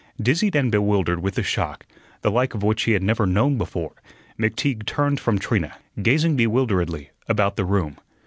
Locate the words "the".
1.35-1.43, 2.23-2.31, 7.55-7.65